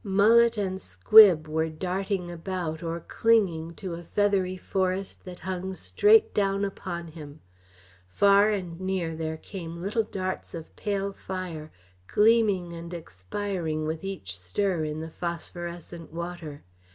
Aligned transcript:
Mullet 0.03 0.57
and 0.57 0.81
squib 0.81 1.47
were 1.47 1.69
darting 1.69 2.31
about 2.31 2.81
or 2.81 3.01
clinging 3.01 3.75
to 3.75 3.93
a 3.93 4.01
feathery 4.03 4.57
forest 4.57 5.23
that 5.25 5.41
hung 5.41 5.75
straight 5.75 6.33
down 6.33 6.65
upon 6.65 7.09
him. 7.09 7.39
Far 8.09 8.49
and 8.49 8.81
near 8.81 9.15
there 9.15 9.37
came 9.37 9.79
little 9.79 10.01
darts 10.01 10.55
of 10.55 10.75
pale 10.75 11.13
fire, 11.13 11.71
gleaming 12.07 12.73
and 12.73 12.91
expiring 12.95 13.85
with 13.85 14.03
each 14.03 14.39
stir 14.39 14.85
in 14.85 15.01
the 15.01 15.11
phosphorescent 15.11 16.11
water. 16.11 16.63